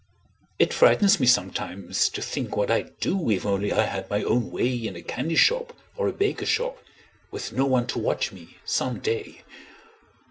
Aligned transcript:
It 0.57 0.73
frightens 0.73 1.19
me 1.19 1.27
sometimes, 1.27 2.09
to 2.09 2.23
think 2.23 2.57
what 2.57 2.71
I'd 2.71 2.99
do, 2.99 3.29
If 3.29 3.45
only 3.45 3.71
I 3.71 3.83
had 3.85 4.09
my 4.09 4.23
own 4.23 4.49
way 4.49 4.73
In 4.87 4.95
a 4.95 5.03
candy 5.03 5.35
shop 5.35 5.73
or 5.95 6.07
a 6.07 6.11
baker 6.11 6.47
shop, 6.47 6.79
Witn 7.31 7.51
no 7.51 7.67
one 7.67 7.85
to 7.85 7.99
watch 7.99 8.31
me, 8.31 8.57
some 8.65 8.97
day. 8.97 9.43